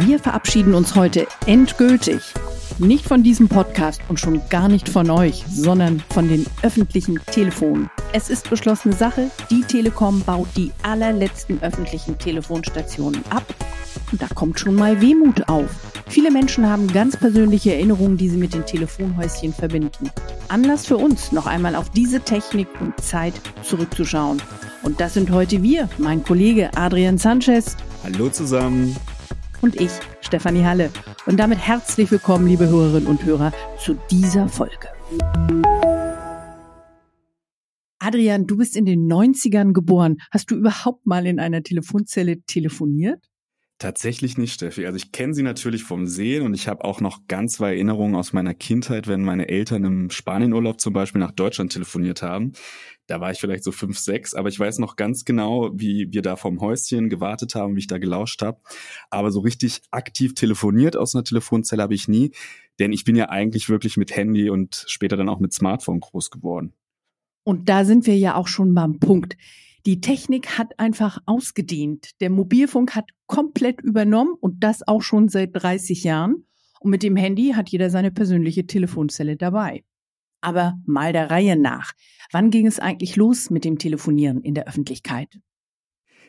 [0.00, 2.20] Wir verabschieden uns heute endgültig.
[2.78, 7.88] Nicht von diesem Podcast und schon gar nicht von euch, sondern von den öffentlichen Telefonen.
[8.12, 13.44] Es ist beschlossene Sache, die Telekom baut die allerletzten öffentlichen Telefonstationen ab.
[14.10, 15.70] Und da kommt schon mal Wehmut auf.
[16.08, 20.10] Viele Menschen haben ganz persönliche Erinnerungen, die sie mit den Telefonhäuschen verbinden.
[20.48, 24.42] Anlass für uns, noch einmal auf diese Technik und Zeit zurückzuschauen.
[24.82, 27.76] Und das sind heute wir, mein Kollege Adrian Sanchez.
[28.02, 28.96] Hallo zusammen
[29.64, 30.90] und ich, Stefanie Halle.
[31.24, 34.88] Und damit herzlich willkommen, liebe Hörerinnen und Hörer, zu dieser Folge.
[37.98, 40.18] Adrian, du bist in den 90ern geboren.
[40.30, 43.24] Hast du überhaupt mal in einer Telefonzelle telefoniert?
[43.78, 44.86] Tatsächlich nicht, Steffi.
[44.86, 48.14] Also ich kenne sie natürlich vom Sehen und ich habe auch noch ganz zwei Erinnerungen
[48.14, 52.52] aus meiner Kindheit, wenn meine Eltern im Spanienurlaub zum Beispiel nach Deutschland telefoniert haben.
[53.08, 56.22] Da war ich vielleicht so fünf, sechs, aber ich weiß noch ganz genau, wie wir
[56.22, 58.60] da vom Häuschen gewartet haben, wie ich da gelauscht habe.
[59.10, 62.30] Aber so richtig aktiv telefoniert aus einer Telefonzelle habe ich nie,
[62.78, 66.30] denn ich bin ja eigentlich wirklich mit Handy und später dann auch mit Smartphone groß
[66.30, 66.72] geworden.
[67.42, 69.36] Und da sind wir ja auch schon beim Punkt.
[69.86, 72.12] Die Technik hat einfach ausgedient.
[72.20, 76.46] Der Mobilfunk hat komplett übernommen und das auch schon seit 30 Jahren.
[76.80, 79.84] Und mit dem Handy hat jeder seine persönliche Telefonzelle dabei.
[80.40, 81.92] Aber mal der Reihe nach.
[82.32, 85.38] Wann ging es eigentlich los mit dem Telefonieren in der Öffentlichkeit?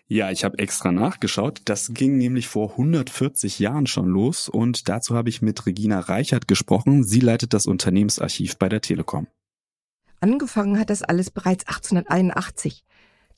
[0.08, 1.62] Ja, ich habe extra nachgeschaut.
[1.66, 6.48] Das ging nämlich vor 140 Jahren schon los und dazu habe ich mit Regina Reichert
[6.48, 7.04] gesprochen.
[7.04, 9.28] Sie leitet das Unternehmensarchiv bei der Telekom.
[10.20, 12.84] Angefangen hat das alles bereits 1881.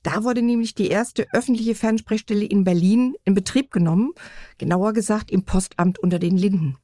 [0.03, 4.13] Da wurde nämlich die erste öffentliche Fernsprechstelle in Berlin in Betrieb genommen,
[4.57, 6.77] genauer gesagt im Postamt unter den Linden.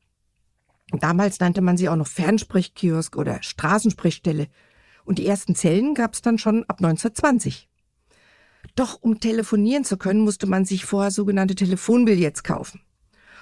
[0.92, 4.48] Damals nannte man sie auch noch Fernsprechkiosk oder Straßensprechstelle.
[5.06, 7.70] Und die ersten Zellen gab es dann schon ab 1920.
[8.76, 12.82] Doch um telefonieren zu können, musste man sich vorher sogenannte Telefonbillets kaufen.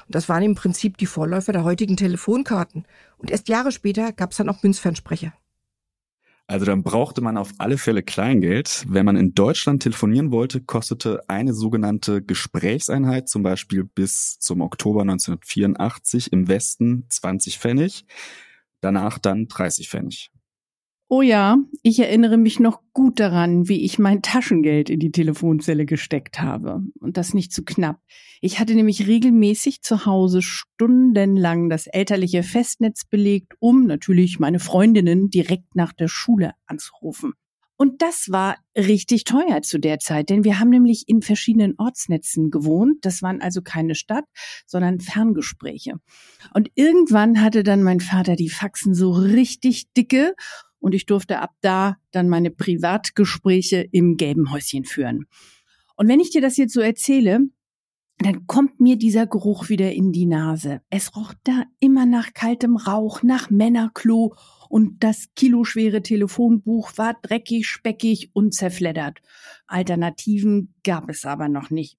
[0.07, 2.85] Und das waren im Prinzip die Vorläufer der heutigen Telefonkarten.
[3.17, 5.33] Und erst Jahre später gab es dann auch Münzfernsprecher.
[6.51, 8.83] Also dann brauchte man auf alle Fälle Kleingeld.
[8.85, 15.03] Wenn man in Deutschland telefonieren wollte, kostete eine sogenannte Gesprächseinheit zum Beispiel bis zum Oktober
[15.03, 18.03] 1984 im Westen 20 Pfennig,
[18.81, 20.29] danach dann 30 Pfennig.
[21.13, 25.85] Oh ja, ich erinnere mich noch gut daran, wie ich mein Taschengeld in die Telefonzelle
[25.85, 26.83] gesteckt habe.
[27.01, 27.99] Und das nicht zu knapp.
[28.39, 35.29] Ich hatte nämlich regelmäßig zu Hause stundenlang das elterliche Festnetz belegt, um natürlich meine Freundinnen
[35.29, 37.33] direkt nach der Schule anzurufen.
[37.75, 42.51] Und das war richtig teuer zu der Zeit, denn wir haben nämlich in verschiedenen Ortsnetzen
[42.51, 42.99] gewohnt.
[43.01, 44.25] Das waren also keine Stadt,
[44.65, 45.95] sondern Ferngespräche.
[46.53, 50.35] Und irgendwann hatte dann mein Vater die Faxen so richtig dicke
[50.81, 55.27] und ich durfte ab da dann meine Privatgespräche im gelben Häuschen führen.
[55.95, 57.47] Und wenn ich dir das jetzt so erzähle,
[58.17, 60.81] dann kommt mir dieser Geruch wieder in die Nase.
[60.89, 64.35] Es roch da immer nach kaltem Rauch, nach Männerklo
[64.69, 69.21] und das kiloschwere Telefonbuch war dreckig, speckig und zerfleddert.
[69.65, 71.97] Alternativen gab es aber noch nicht.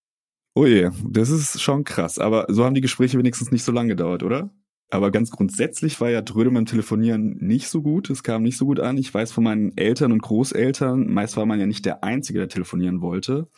[0.55, 2.19] Oh je, das ist schon krass.
[2.19, 4.51] Aber so haben die Gespräche wenigstens nicht so lange gedauert, oder?
[4.93, 8.11] Aber ganz grundsätzlich war ja Drödem beim Telefonieren nicht so gut.
[8.11, 8.99] Es kam nicht so gut an.
[8.99, 12.51] Ich weiß von meinen Eltern und Großeltern, meist war man ja nicht der Einzige, der
[12.51, 13.49] telefonieren wollte.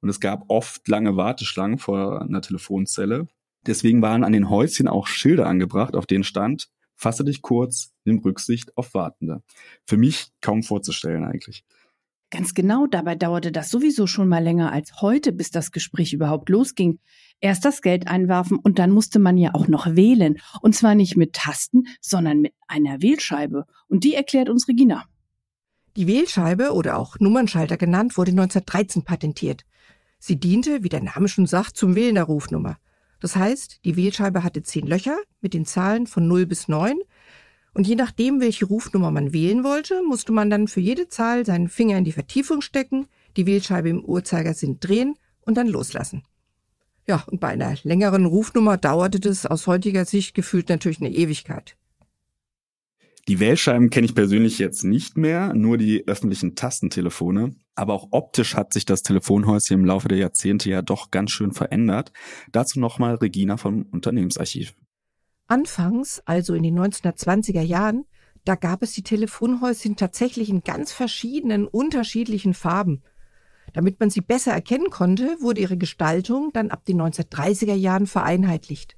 [0.00, 3.26] Und es gab oft lange Warteschlangen vor einer Telefonzelle.
[3.66, 8.20] Deswegen waren an den Häuschen auch Schilder angebracht, auf denen stand, fasse dich kurz, nimm
[8.20, 9.42] Rücksicht auf Wartende.
[9.84, 11.64] Für mich kaum vorzustellen eigentlich.
[12.34, 16.48] Ganz genau, dabei dauerte das sowieso schon mal länger als heute, bis das Gespräch überhaupt
[16.48, 16.98] losging.
[17.38, 20.38] Erst das Geld einwerfen und dann musste man ja auch noch wählen.
[20.60, 23.66] Und zwar nicht mit Tasten, sondern mit einer Wählscheibe.
[23.86, 25.04] Und die erklärt uns Regina.
[25.96, 29.64] Die Wählscheibe oder auch Nummernschalter genannt wurde 1913 patentiert.
[30.18, 32.78] Sie diente, wie der Name schon sagt, zum Wählen der Rufnummer.
[33.20, 36.98] Das heißt, die Wählscheibe hatte zehn Löcher mit den Zahlen von 0 bis 9
[37.74, 41.68] und je nachdem, welche Rufnummer man wählen wollte, musste man dann für jede Zahl seinen
[41.68, 43.06] Finger in die Vertiefung stecken,
[43.36, 46.22] die Wählscheibe im Uhrzeigersinn drehen und dann loslassen.
[47.06, 51.76] Ja, und bei einer längeren Rufnummer dauerte das aus heutiger Sicht gefühlt natürlich eine Ewigkeit.
[53.26, 57.56] Die Wählscheiben kenne ich persönlich jetzt nicht mehr, nur die öffentlichen Tastentelefone.
[57.74, 61.52] Aber auch optisch hat sich das Telefonhäuschen im Laufe der Jahrzehnte ja doch ganz schön
[61.52, 62.12] verändert.
[62.52, 64.74] Dazu nochmal Regina vom Unternehmensarchiv.
[65.46, 68.06] Anfangs, also in den 1920er Jahren,
[68.44, 73.02] da gab es die Telefonhäuschen tatsächlich in ganz verschiedenen, unterschiedlichen Farben.
[73.72, 78.96] Damit man sie besser erkennen konnte, wurde ihre Gestaltung dann ab den 1930er Jahren vereinheitlicht.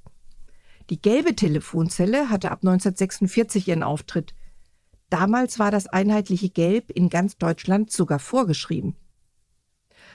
[0.91, 4.35] Die gelbe Telefonzelle hatte ab 1946 ihren Auftritt.
[5.11, 8.97] Damals war das einheitliche Gelb in ganz Deutschland sogar vorgeschrieben.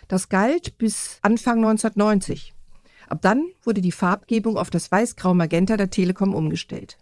[0.08, 2.54] Das galt bis Anfang 1990.
[3.12, 6.98] Ab dann wurde die Farbgebung auf das Weiß-Grau-Magenta der Telekom umgestellt.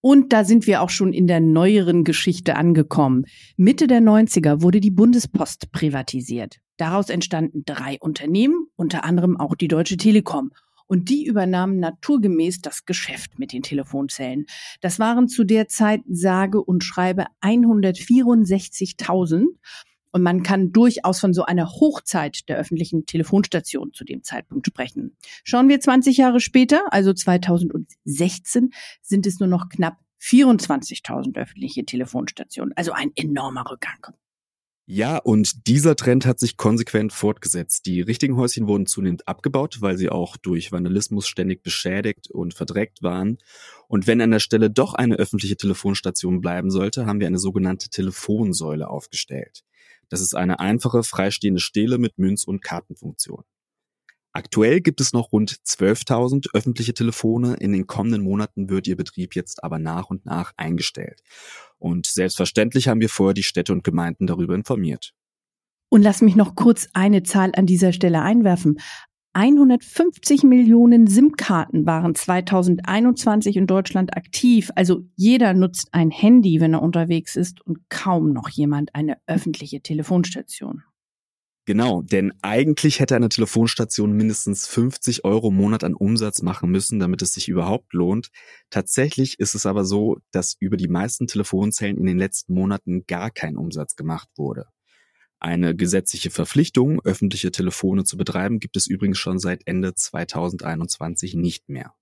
[0.00, 3.26] Und da sind wir auch schon in der neueren Geschichte angekommen.
[3.58, 6.56] Mitte der 90er wurde die Bundespost privatisiert.
[6.78, 10.52] Daraus entstanden drei Unternehmen, unter anderem auch die Deutsche Telekom.
[10.86, 14.46] Und die übernahmen naturgemäß das Geschäft mit den Telefonzellen.
[14.80, 19.44] Das waren zu der Zeit sage und schreibe 164.000.
[20.14, 25.16] Und man kann durchaus von so einer Hochzeit der öffentlichen Telefonstation zu dem Zeitpunkt sprechen.
[25.42, 28.70] Schauen wir 20 Jahre später, also 2016,
[29.02, 32.72] sind es nur noch knapp 24.000 öffentliche Telefonstationen.
[32.76, 34.14] Also ein enormer Rückgang.
[34.86, 37.84] Ja, und dieser Trend hat sich konsequent fortgesetzt.
[37.86, 43.02] Die richtigen Häuschen wurden zunehmend abgebaut, weil sie auch durch Vandalismus ständig beschädigt und verdreckt
[43.02, 43.38] waren.
[43.88, 47.88] Und wenn an der Stelle doch eine öffentliche Telefonstation bleiben sollte, haben wir eine sogenannte
[47.88, 49.64] Telefonsäule aufgestellt.
[50.08, 53.44] Das ist eine einfache, freistehende Stele mit Münz- und Kartenfunktion.
[54.36, 57.54] Aktuell gibt es noch rund 12.000 öffentliche Telefone.
[57.54, 61.22] In den kommenden Monaten wird ihr Betrieb jetzt aber nach und nach eingestellt.
[61.78, 65.14] Und selbstverständlich haben wir vorher die Städte und Gemeinden darüber informiert.
[65.88, 68.80] Und lass mich noch kurz eine Zahl an dieser Stelle einwerfen.
[69.34, 74.70] 150 Millionen SIM-Karten waren 2021 in Deutschland aktiv.
[74.76, 79.80] Also jeder nutzt ein Handy, wenn er unterwegs ist und kaum noch jemand eine öffentliche
[79.80, 80.84] Telefonstation.
[81.66, 87.00] Genau, denn eigentlich hätte eine Telefonstation mindestens 50 Euro im Monat an Umsatz machen müssen,
[87.00, 88.28] damit es sich überhaupt lohnt.
[88.68, 93.30] Tatsächlich ist es aber so, dass über die meisten Telefonzellen in den letzten Monaten gar
[93.30, 94.66] kein Umsatz gemacht wurde.
[95.44, 101.68] Eine gesetzliche Verpflichtung, öffentliche Telefone zu betreiben, gibt es übrigens schon seit Ende 2021 nicht
[101.68, 101.92] mehr.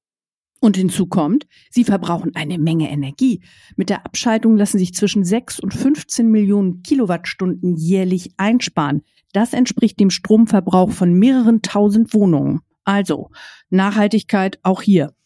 [0.60, 3.42] Und hinzu kommt, sie verbrauchen eine Menge Energie.
[3.74, 9.02] Mit der Abschaltung lassen sich zwischen 6 und 15 Millionen Kilowattstunden jährlich einsparen.
[9.32, 12.60] Das entspricht dem Stromverbrauch von mehreren tausend Wohnungen.
[12.84, 13.32] Also
[13.70, 15.16] Nachhaltigkeit auch hier.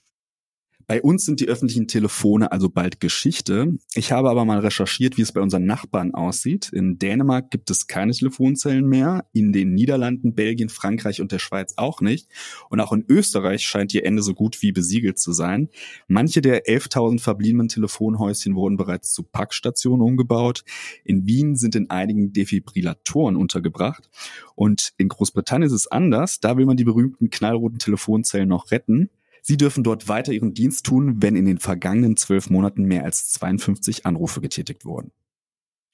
[0.89, 3.77] Bei uns sind die öffentlichen Telefone also bald Geschichte.
[3.95, 6.71] Ich habe aber mal recherchiert, wie es bei unseren Nachbarn aussieht.
[6.73, 11.75] In Dänemark gibt es keine Telefonzellen mehr, in den Niederlanden, Belgien, Frankreich und der Schweiz
[11.77, 12.29] auch nicht.
[12.71, 15.71] Und auch in Österreich scheint ihr Ende so gut wie besiegelt zu sein.
[16.07, 20.63] Manche der 11.000 verbliebenen Telefonhäuschen wurden bereits zu Packstationen umgebaut.
[21.03, 24.09] In Wien sind in einigen Defibrillatoren untergebracht.
[24.55, 26.39] Und in Großbritannien ist es anders.
[26.39, 29.11] Da will man die berühmten knallroten Telefonzellen noch retten.
[29.49, 33.29] Sie dürfen dort weiter ihren Dienst tun, wenn in den vergangenen zwölf Monaten mehr als
[33.29, 35.13] 52 Anrufe getätigt wurden.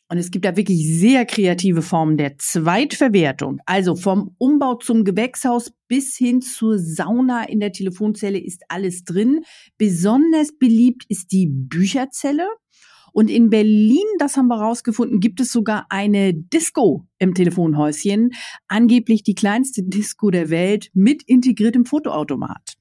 [0.09, 3.61] Und es gibt da wirklich sehr kreative Formen der Zweitverwertung.
[3.67, 9.45] Also vom Umbau zum Gewächshaus bis hin zur Sauna in der Telefonzelle ist alles drin.
[9.77, 12.49] Besonders beliebt ist die Bücherzelle.
[13.13, 18.31] Und in Berlin, das haben wir rausgefunden, gibt es sogar eine Disco im Telefonhäuschen.
[18.67, 22.79] Angeblich die kleinste Disco der Welt mit integriertem Fotoautomat.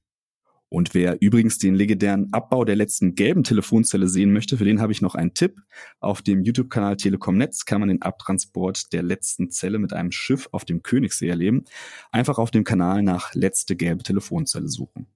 [0.72, 4.90] Und wer übrigens den legendären Abbau der letzten gelben Telefonzelle sehen möchte, für den habe
[4.90, 5.58] ich noch einen Tipp.
[6.00, 10.48] Auf dem YouTube-Kanal Telekom Netz kann man den Abtransport der letzten Zelle mit einem Schiff
[10.50, 11.64] auf dem Königssee erleben.
[12.10, 15.08] Einfach auf dem Kanal nach letzte gelbe Telefonzelle suchen.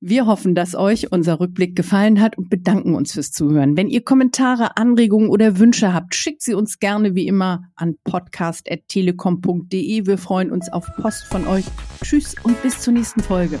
[0.00, 3.76] Wir hoffen, dass euch unser Rückblick gefallen hat und bedanken uns fürs Zuhören.
[3.76, 10.06] Wenn ihr Kommentare, Anregungen oder Wünsche habt, schickt sie uns gerne wie immer an podcast.telekom.de.
[10.06, 11.66] Wir freuen uns auf Post von euch.
[12.02, 13.60] Tschüss und bis zur nächsten Folge.